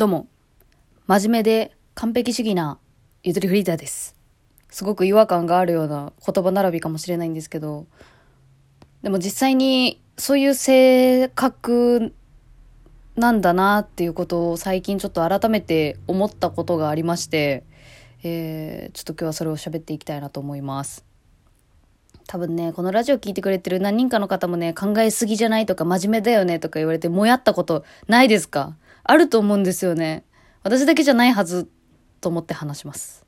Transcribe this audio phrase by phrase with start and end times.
[0.00, 0.28] どうも、
[1.06, 2.78] 真面目で完璧主義な
[3.22, 4.16] ゆとりフリーザーです。
[4.70, 7.86] すごく違和感があるような言葉並びかもしれないんですけど、
[9.02, 12.14] でも実際にそういう性格
[13.14, 17.64] なんだなっていうことを最近ちょっと改めて思ったことがありまして、
[18.22, 21.04] えー、ちょっと今日はそれを喋っていきたいなと思います。
[22.26, 28.78] 多分ね、このラジオ聞いてくれてる何人かの方もね、考えすぎじゃないとか真面目だよねとか言われてもやったことないですか？
[29.02, 30.24] あると思うんですよね。
[30.62, 31.68] 私だけじゃないはず
[32.20, 33.24] と思って話します。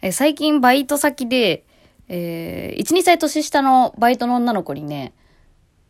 [0.00, 1.64] え最近バイト先で、
[2.08, 5.12] えー、1、2歳年下のバイトの女の子にね、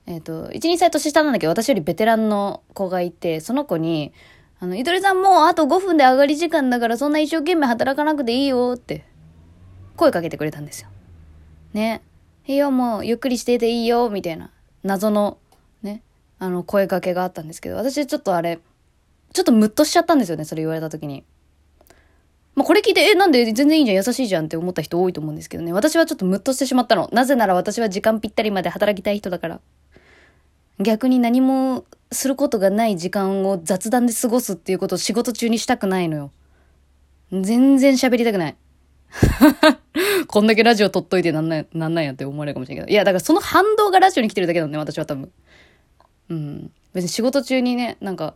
[0.06, 4.12] えっ、と、1、2歳年下なんだけど私よりベテランの子がいて、その子に、
[4.60, 9.04] あの、ゆとりさんもうあと5分で上がり時間だからそんな一生懸命働かなくていいよって
[9.96, 10.88] 声かけてくれたんですよ。
[11.72, 12.02] ね。
[12.46, 14.50] いいよ、もうゆっくりしてていいよ、みたいな
[14.82, 15.38] 謎の
[15.82, 16.02] ね、
[16.38, 18.60] あの声かけがあったんですけど、私ちょっとあれ、
[19.32, 21.24] ちょっとムッとしちゃったんですよね、それ言われた時に。
[22.54, 25.72] まあ、これ聞いて、え、なんで全然いいじゃん、優しいじゃんって思った人多いと思うんですけどね。
[25.72, 27.08] 私はちょっとムッとしてしまったの。
[27.12, 29.60] なぜなら私は時間ぴったりまで働きたい人だから。
[30.78, 36.30] 逆に何もすることがない時間を雑談で過ごすっていうことを仕事中にしたくないのよ。
[37.32, 38.56] 全然喋りたくない。
[40.26, 42.92] こんだけラジオ撮っといてなんない、なんなんやって思われるかもしれないけど。
[42.92, 45.30] いや、だからその反動がラジオに来てるだけなのね、私は多分。
[46.28, 46.70] うん。
[46.92, 48.34] 別に仕事中にね、なんか、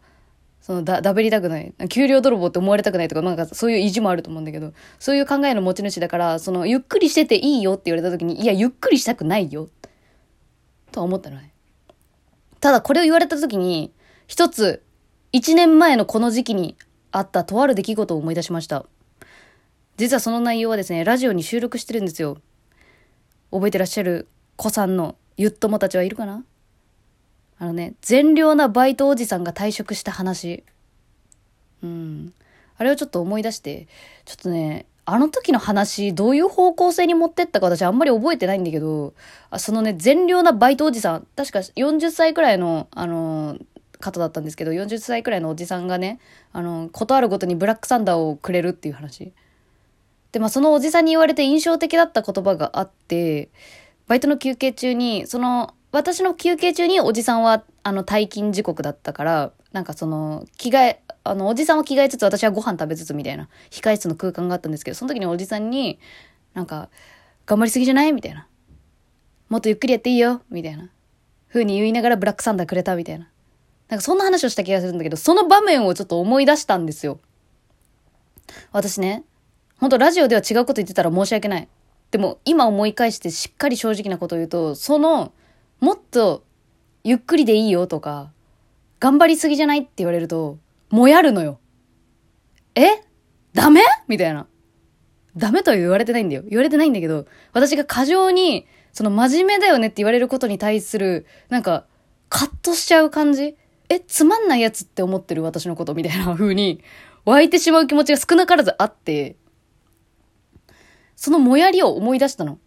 [0.67, 1.73] そのだ、だべりたくない。
[1.89, 9.69] 給料泥棒って思われたくないとか、なんかそういう意地もあると思うんだけど、そういう考えの持ち主だから、その、ゆっくりしてていいよって言われた時に、いや、ゆっくりしたくないよ。
[10.91, 11.53] とは思ったのね。
[12.59, 13.93] ただ、これを言われた時に、
[14.27, 14.83] 一つ、
[15.31, 16.77] 一年前のこの時期に
[17.13, 18.87] あったとある出来事を思い出しました。
[19.99, 22.39] 実はその内容はですね、ラジオに収録してるんですよ。
[23.53, 26.45] 覚えてらっしゃる子さんのゆっともたちはいるかな？
[27.59, 30.65] あのね、善良なバイトおじさんが退職した話。
[31.83, 32.33] うん。
[32.79, 33.89] あれをちょっと思い出して、
[34.25, 39.15] ちょっとね、あの時の話、どういう方向性に持ってったか私あんまり覚えてないんだけど、
[39.51, 43.65] あそのね、善良なバイトおじさん、確か40歳くらいの、あのー
[43.99, 46.19] 方だったんですけど、40歳くらいのおじさんがね、
[46.53, 49.33] あのーことあるごとにブラックサンダーをくれるっていう話。
[50.33, 53.49] で、まあそのおじさんに言われて印象的だった言葉があって、
[54.09, 65.99] バイトの休憩中に、その、私の休憩中におじさんは、あの、退勤時刻だったから、なんかその、着替え、あの、おじさんは着替えつつ、私はご飯食べつつみたいな、控え室の空間があったんですけど、その時におじさんに、
[66.53, 66.91] なんか、
[67.47, 68.13] 頑張りすぎじゃない？
[68.13, 68.47] みたいな。
[69.49, 70.43] もっとゆっくりやっていいよ？
[70.51, 70.91] みたいな。
[71.49, 73.31] 風に言いながらブラックサンダーくれたみたいな。
[73.89, 77.21] なんかそんな話をした気がするんだけど、その場面をちょっと思い出したんですよ。
[78.73, 79.25] 私ね、
[79.79, 81.69] 本当ラジオでは違うこと言ってたら申し訳ない。
[82.11, 85.33] でも今思い返してしっかり正直なことを言うと、その、
[85.81, 86.45] もっと
[87.05, 88.33] ゆっくりでいいよとか、
[88.99, 90.59] 頑張りすぎじゃないって言われると、
[90.91, 91.61] もやるのよ。
[92.75, 93.03] え？
[93.53, 93.81] ダメ？
[94.09, 94.47] みたいな。
[95.37, 96.43] ダメとは言われてないんだよ。
[96.49, 101.87] 言われてないんだけど、私が過剰に、その真面目だよねって言われることに対する、なんか、
[102.29, 103.57] カッとしちゃう感じ？
[103.89, 105.43] え、つまんないやつって思ってる？
[105.43, 106.83] 私のことみたいな 風に、
[107.25, 109.37] 湧いてしまう気持ちが少なからずあって、
[111.17, 112.59] そのもやりを思い出したの。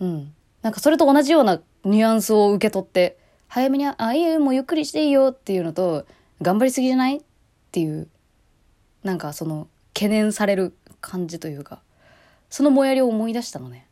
[0.00, 0.34] うん。
[0.66, 6.06] なんかそれと同じようなニュアンスを受け取って、早めに、あ、いいよ、もうゆっくりしていいよっていうのと、
[6.42, 7.20] 頑張りすぎじゃないっ
[7.70, 8.08] ていう、
[9.04, 11.82] なんかその、懸念される感じというか、
[12.50, 13.86] そのもやりを思い出したのね。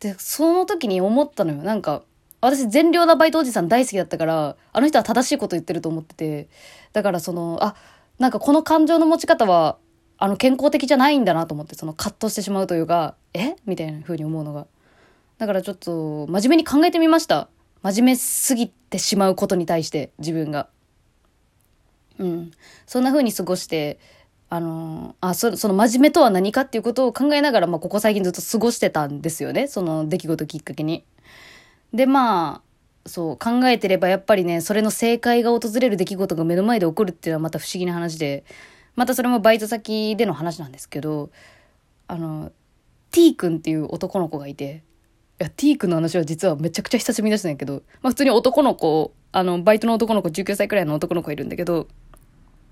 [0.00, 1.58] で、その時に思ったのよ。
[1.58, 2.04] なんか、
[2.40, 6.48] 私善良なバイトおじさん大好きだったから、あの人は正しいこと言ってると思ってて、
[6.94, 7.74] だからその、あ、
[8.18, 9.76] なんかこの感情の持ち方は、
[10.16, 13.56] あの健康的じゃないんだなと思って、そのカットしてしまうというか、え？
[13.66, 14.66] みたいな風に思うのが。
[15.38, 17.48] だからちょっと、真面目に考えてみました。
[17.82, 20.68] 真面目すぎてしまうことに対して、自分が。
[22.18, 22.50] うん。
[22.86, 23.98] そんな風に過ごして、
[24.50, 29.68] あのあ、そその真面目とは何かっていうことを考えながら、まあ、ここ最近ずっと過ごしてたんですよね。
[29.68, 31.04] その出来事きっかけに。
[31.92, 32.62] で、ま
[33.06, 38.44] あ、そう、考えてればやっぱりね、それの正解が訪れる出来事が目の前で起こるっていうのはまた不思議な話で、
[38.96, 41.30] またそれもバイト先での話なんですけど、
[42.06, 42.50] あの、
[43.10, 44.82] T 君っていう男の子がいて、
[45.40, 51.86] いや、T 君の話は実はめちゃくちゃ久しぶりに出したんやけど、まあ普通に男の子、あの、バイトの男の子、19歳くらいの男の子いるんだけど、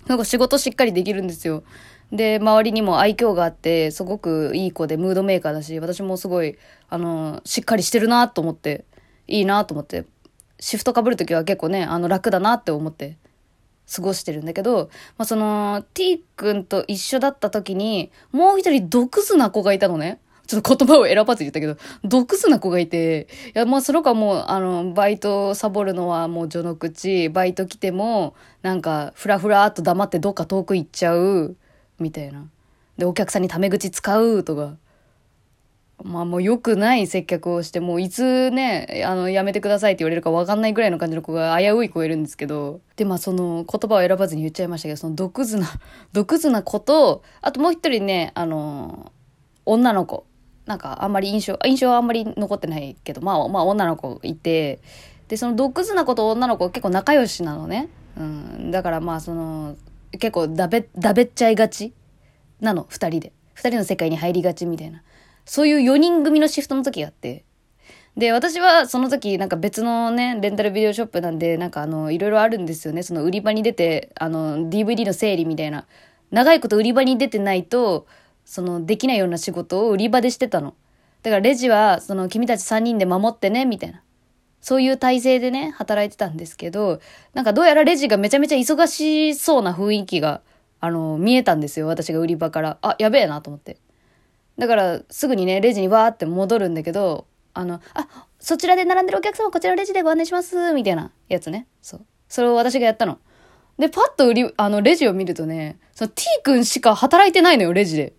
[0.06, 1.62] なんか仕事しっかりできるんですよ。
[2.10, 6.58] で、周りにも愛嬌があって、すごくいい子でムードメーカーだし、私もすごい、
[6.88, 8.84] あの、しっかりしてるなと思って、
[9.28, 10.04] いいなと思って、
[10.58, 13.16] シフト被るときは結構ね、あの、楽だなって思って、
[13.94, 20.18] 過ごしてるんだけど、まあ、その、T 君と一緒だった時に、もう一人毒図な子がいたのね。
[20.46, 31.56] ちょっと言葉を選ばず言ったけど、毒図な子がいて、いや、まあその子はもう、あの、バイトサボるのはもう序の口、バイト来ても、なんか、ふらふらっと黙ってどっか遠く行っちゃう、
[31.98, 32.48] みたいな。
[32.96, 34.76] で、お客さんにタメ口使うとか。
[36.04, 45.66] まあもう良くない接客をして、もういつね、あの、やめてくださいって言われるか分かんないぐらいの感じの子が危うい子いるんですけど、で、まあその言葉を選ばずに言っちゃいましたけど、その毒図な、
[46.12, 49.10] 毒図な子と、あともう一人ね、あの、
[49.64, 50.26] 女の子。
[50.66, 54.80] なんかあんまり印象、印象はあんまり残ってないけど、まあまあ女の子いて、
[55.28, 57.88] で、その毒図な子と女の子結構仲良しなのね。
[58.16, 58.70] うん。
[58.70, 59.76] だからまあその、
[60.12, 61.94] 結構だべ、だべっちゃいがち
[62.60, 63.32] なの、二人で。
[63.54, 65.02] 二人の世界に入りがちみたいな。
[65.44, 67.44] そういう4人組のシフトの時があって。
[68.16, 73.02] で、私はその時なんか別のね、レンタルビデオショップなんで、なんかあの、いろいろあるんですよね。
[73.02, 75.86] その売り場に出て、あの、DVD の整理みたいな。
[76.30, 78.06] 長いこと売り場に出てないと、
[78.46, 80.74] その、できないような仕事を売り場でしてたの。
[81.22, 84.02] だからレジは、その、君たち3人で守ってね、みたいな。
[84.62, 87.00] そういう体制でね、働いてたんですけど、
[87.34, 90.40] なんかどうやらレジがめちゃめちゃ忙しそうな雰囲気が、
[90.80, 91.86] あの、見えたんですよ。
[91.86, 92.78] 私が売り場から。
[92.80, 93.76] あ、やべえなと思って。
[94.58, 98.08] だからすぐにねレジにわーって戻るんだけどあのあ
[98.38, 103.18] そちらで並んでるお客様こちらレジでご案内しますみたいなやつねそうそれを私がやったの
[103.78, 108.14] でパッと売りあのレジを見るとねその T 君しか働いてないのよレジで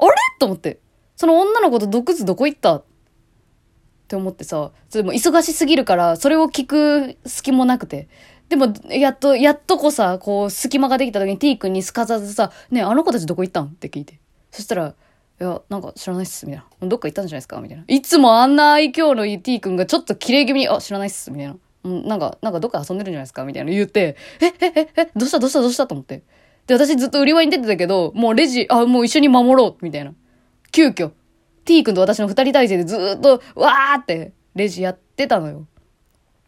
[0.00, 0.12] あれ？
[0.38, 0.80] と思って
[1.16, 2.76] その女の子と毒図どこ行った？
[2.76, 2.84] っ
[4.08, 8.08] て思ってさ、それも忙しすぎるから、それを聞く隙もなくて。
[8.48, 13.66] でも、やっと、やっとこさ、こう、隙間ができた時に T 君にすかさずさ、ねあの子たちどこ行ったん？
[13.66, 14.18] って聞いて。
[14.50, 16.88] そしたら、いや、なんか知らないっす、みたいな。
[16.88, 17.60] どっか行ったんじゃないですか？
[17.60, 17.84] みたいな。
[17.86, 21.56] いつもあんな愛嬌のいい T 君がちょっと綺麗気味に、あ、知らないっす、みたいな。
[21.84, 23.44] うん、なんか、なんかどっか遊んでるんじゃないですか？
[23.44, 25.38] みたいな言って、え、え、え、え、どうした？
[25.38, 25.60] どうした？
[25.60, 25.86] どうした？
[25.86, 26.22] と思って。
[26.70, 30.12] で、私ずっと売り場に出てたけど、もうレジ、あ、もう一緒に守ろう、みたいな。
[30.70, 31.10] 急遽、
[31.64, 35.66] T 君と私の二人体制でずっと、わーってレジやってたのよ。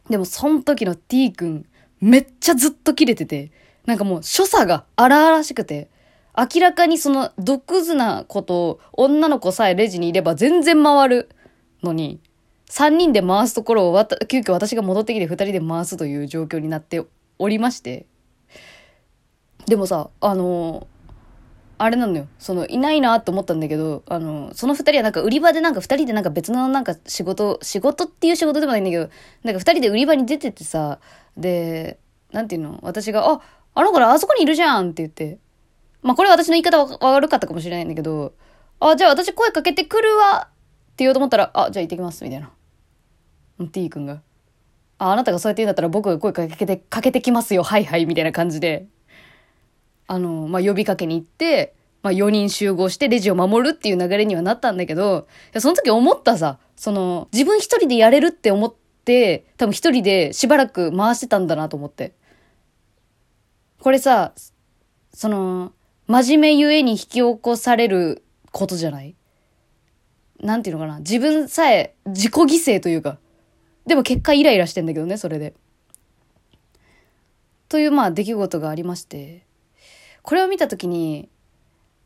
[0.08, 1.66] でも、その時の T 君、
[2.00, 3.50] めっちゃずっと切れてて、
[3.84, 5.90] なんかもう所作が荒々しくて、
[6.38, 11.30] 明らかにその毒図なことを女の子さえレジにいれば全然回る
[11.82, 12.20] のに、
[12.70, 17.04] 3人で回すところをわた急遽私が戻ってきて2人で回すという状況になって
[17.40, 18.06] おりまして。
[19.66, 20.86] でもさ、あの
[21.78, 22.28] あれなのよ。
[22.38, 29.10] その、いないなと思ったんだけど、あの、その二人はなんか売り場でなんか二人でなんか別のなんか仕事、仕事っていう仕事でもないんだけど、
[29.42, 31.00] なんか二人で売り場に出ててさ、
[31.36, 31.98] で、
[32.30, 32.78] なんていうの？
[32.82, 33.40] 私が、あ、
[33.74, 35.38] あの子らあそこにいるじゃんって言って、
[36.02, 38.32] まあこれ私の言い方は悪かったかもしれないんだけど、
[38.78, 42.50] あ、じゃあ私声かけてくるわって言おうと思ったら、あ、じゃあ行ってきますみたいな。
[43.72, 44.20] T 君が。
[44.98, 47.64] あ、あなたがそうやって言うんだったら僕が声かけて、かけてきますよ。
[47.64, 48.06] はいはい。
[48.06, 48.86] みたいな感じで。
[50.06, 55.28] あの、まあ、呼びかけに行って、まあ、4人集合してレジを守るっていう流れにはなったんだけど、
[55.58, 62.12] その時思ったさ、その、自分一人でやれるって思って、多分一人でしばらく回してたんだなと思って。
[63.78, 64.32] これさ、
[65.14, 65.72] その、
[66.08, 69.14] 真面目ゆえに引き起こされることじゃない？
[70.40, 70.98] なんていうのかな？
[70.98, 72.46] 自分さえ自己犠
[72.76, 73.18] 牲というか。
[73.86, 75.54] でも結果イライラしてんだけどね、それで。
[77.68, 79.46] というまあ出来事がありまして。
[80.22, 81.28] これを見た時に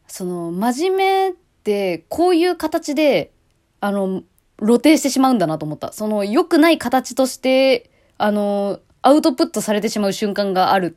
[0.07, 1.33] その真面目っ
[1.65, 3.33] てこういう形で
[3.81, 4.23] あの
[4.59, 10.97] 露呈してしまうんだなと思ったその良くない形としてあのアウトプットされてしまう瞬間がある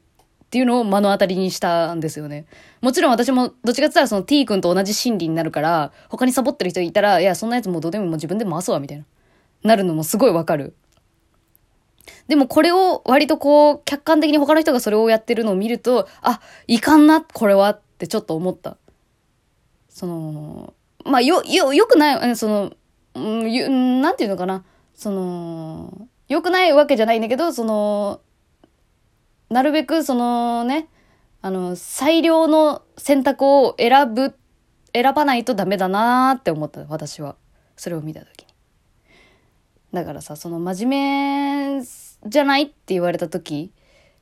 [0.50, 2.48] っていうのを目の当たりにしたんですよね。
[2.82, 9.06] もちろん私もどっちかって言ったらその T 君と同じ心理になるから、他にサボってる人いたら、いや、そんなやつもうどうでももう自分でも回すわ、みたいな。
[9.62, 10.74] なるのもすごいわかる。
[12.30, 18.78] でもこれを割とこう、客観的に他の人がそれをやってるのを見ると、あ、いかんな、これはってちょっと思った。
[19.90, 22.74] その、まあ、よ、よ、よくない、その、
[23.16, 24.64] うん、なんていうのかな。
[24.94, 28.22] その、よくないわけじゃないんだけど、その、
[29.50, 30.88] なるべくそのね、
[31.42, 34.36] あの、最良の選択を選ぶ、
[34.94, 37.38] 選ばないとダメだなって思った、私は。
[37.76, 38.54] それを見た時に。
[39.94, 41.84] だからさ、その真面目
[42.26, 43.72] じゃないって言われた時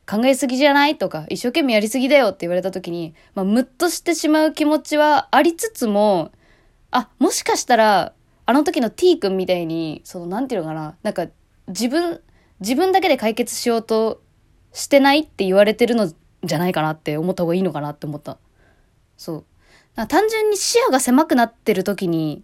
[0.10, 6.32] 考えすぎじゃないとか一生懸命やりすぎだよって言われた時に、まあ、ムッとしてしまう気持ちはありつつも
[6.92, 8.14] あもしかしたら
[8.46, 11.28] あの時の T 君みたいにそのなんていうのかななんか
[11.68, 12.22] 自分
[12.60, 14.22] 自分だけで解決しようと
[14.72, 16.12] してないって言われてるの
[16.44, 18.38] じゃないかなって思った方がいいのかなって思った。
[19.18, 19.46] そ
[19.96, 20.08] う。
[20.08, 22.44] 単純に視野が狭くなってる時に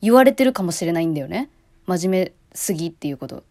[0.00, 1.50] 言われてるかもしれないんだよね。
[1.86, 3.44] 真面目すぎっていうこと。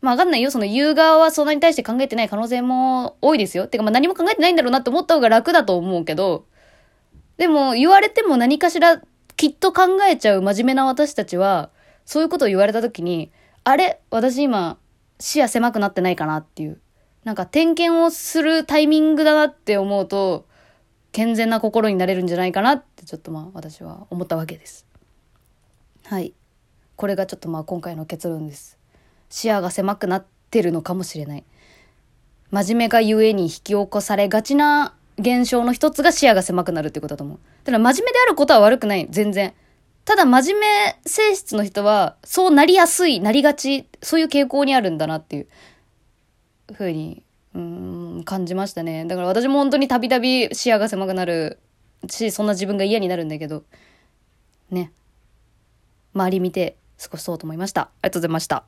[0.00, 0.50] まあわかんないよ。
[0.50, 3.66] その言う側はそんなに対して考えてない可能性も多いですよ。
[3.66, 6.46] てかまあ何も考えてないんだろうなって思った方が楽だと思うけど、
[7.36, 9.00] でも言われても何かしら
[9.36, 11.70] きっと考えちゃう真面目な私たちは、
[12.04, 13.30] そういうことを言われた時に、
[13.64, 14.00] あれ？
[14.10, 14.78] 私今、
[15.18, 16.80] 視野狭くなってないかなっていう。
[17.24, 20.46] なんか点検をするタイミングだなって思うと、
[21.12, 24.86] 健全な心になれるんじゃないかなってちょっとまあ私は思ったわけです。
[26.04, 26.32] はい。
[26.96, 28.78] これがちょっとまあ今回の結論です。
[29.30, 31.44] 視野が狭くなってるのかもしれない。
[32.50, 37.38] 真面目がゆえに引き起こされがちな現象の一つが視野が狭くなるってことだと思う。
[37.64, 39.06] だから真面目であることは悪くない。
[39.10, 39.54] 全然。
[40.04, 45.46] ただ真面目性質の人は、そうなりやすい、なりがち、そういう傾向にあるんだなっていう、
[46.72, 47.22] ふうに、
[47.54, 49.04] うん、感じましたね。
[49.04, 51.58] だから私も本当にたびたび視野が狭くなる
[52.08, 53.62] し、そんな自分が嫌になるんだけど、
[54.70, 54.90] ね。
[56.14, 57.82] 周り見て、少しそうと思いました。
[57.82, 58.64] ありがとうございました。